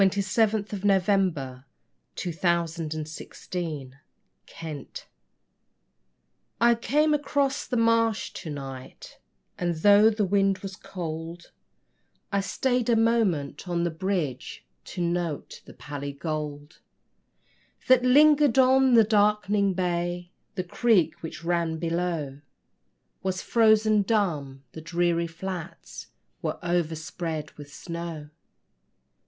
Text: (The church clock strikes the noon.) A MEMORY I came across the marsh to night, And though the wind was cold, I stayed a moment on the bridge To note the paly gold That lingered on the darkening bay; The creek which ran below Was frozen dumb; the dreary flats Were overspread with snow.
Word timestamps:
(The 0.01 0.07
church 0.09 0.65
clock 0.65 1.65
strikes 2.09 2.75
the 2.75 2.87
noon.) 2.91 3.05
A 3.05 4.01
MEMORY 4.63 4.87
I 6.59 6.73
came 6.73 7.13
across 7.13 7.67
the 7.67 7.77
marsh 7.77 8.31
to 8.33 8.49
night, 8.49 9.19
And 9.59 9.75
though 9.75 10.09
the 10.09 10.25
wind 10.25 10.57
was 10.57 10.75
cold, 10.75 11.51
I 12.31 12.41
stayed 12.41 12.89
a 12.89 12.95
moment 12.95 13.67
on 13.69 13.83
the 13.83 13.91
bridge 13.91 14.65
To 14.85 15.01
note 15.01 15.61
the 15.65 15.73
paly 15.75 16.13
gold 16.17 16.79
That 17.87 18.03
lingered 18.03 18.57
on 18.57 18.95
the 18.95 19.03
darkening 19.03 19.75
bay; 19.75 20.31
The 20.55 20.63
creek 20.63 21.21
which 21.21 21.43
ran 21.43 21.77
below 21.77 22.39
Was 23.21 23.43
frozen 23.43 24.01
dumb; 24.01 24.63
the 24.71 24.81
dreary 24.81 25.27
flats 25.27 26.07
Were 26.41 26.57
overspread 26.63 27.51
with 27.51 27.71
snow. 27.71 28.31